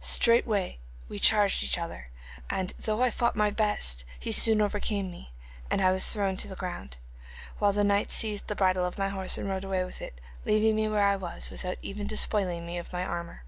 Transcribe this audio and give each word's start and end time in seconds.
Straightway 0.00 0.78
we 1.06 1.18
charged 1.18 1.62
each 1.62 1.76
other, 1.76 2.08
and 2.48 2.72
though 2.78 3.02
I 3.02 3.10
fought 3.10 3.36
my 3.36 3.50
best, 3.50 4.06
he 4.18 4.32
soon 4.32 4.62
overcame 4.62 5.10
me, 5.10 5.34
and 5.70 5.82
I 5.82 5.92
was 5.92 6.10
thrown 6.10 6.38
to 6.38 6.48
the 6.48 6.56
ground, 6.56 6.96
while 7.58 7.74
the 7.74 7.84
knight 7.84 8.10
seized 8.10 8.46
the 8.46 8.56
bridle 8.56 8.86
of 8.86 8.96
my 8.96 9.10
horse, 9.10 9.36
and 9.36 9.50
rode 9.50 9.64
away 9.64 9.84
with 9.84 10.00
it, 10.00 10.18
leaving 10.46 10.76
me 10.76 10.88
where 10.88 11.04
I 11.04 11.16
was, 11.16 11.50
without 11.50 11.76
even 11.82 12.06
despoiling 12.06 12.64
me 12.64 12.78
of 12.78 12.90
my 12.90 13.04
armour. 13.04 13.42